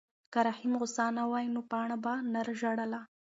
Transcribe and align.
که 0.33 0.39
رحیم 0.47 0.73
غوسه 0.79 1.05
نه 1.17 1.23
وای 1.31 1.45
نو 1.53 1.61
پاڼه 1.71 1.97
به 2.03 2.13
نه 2.33 2.41
ژړله. 2.59 3.01